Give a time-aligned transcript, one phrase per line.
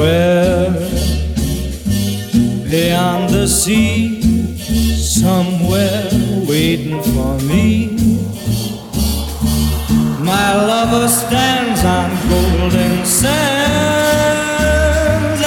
[0.00, 0.72] somewhere
[2.70, 4.22] beyond the sea,
[4.96, 6.08] somewhere
[6.48, 7.98] waiting for me.
[10.20, 13.40] My lover stands on golden sands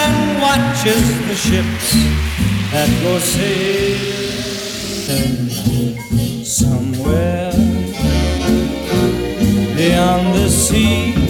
[0.06, 1.94] and watches the ships
[2.72, 4.04] that go sailing
[6.46, 7.52] somewhere
[9.76, 11.23] beyond the sea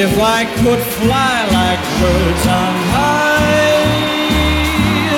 [0.00, 3.82] If I could fly like birds on high,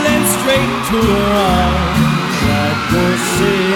[0.04, 2.00] then straight to her arms
[2.48, 3.04] I'd go
[3.36, 3.69] say,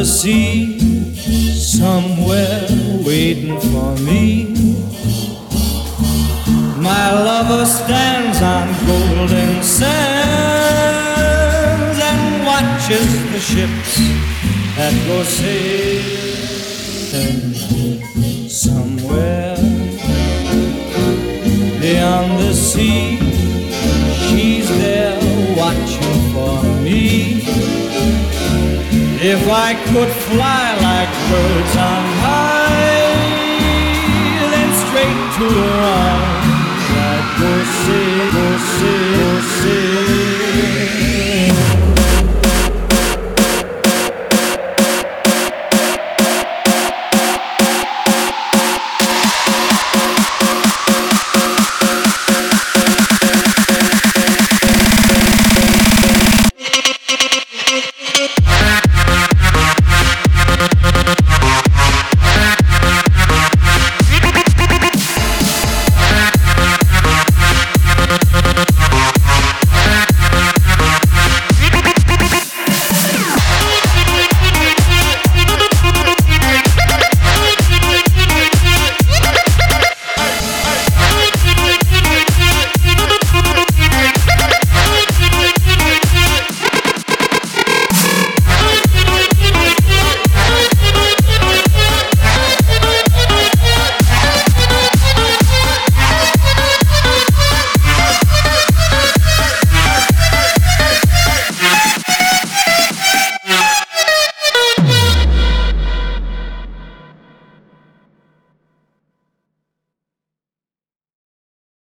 [0.00, 0.80] the sea,
[1.58, 2.66] somewhere
[3.04, 4.54] waiting for me.
[6.78, 9.90] My lover stands on golden sands
[12.10, 13.98] and watches the ships
[14.76, 16.30] that go sailing
[18.48, 19.56] somewhere
[21.78, 23.09] beyond the sea.
[29.42, 32.19] If I could fly like birds on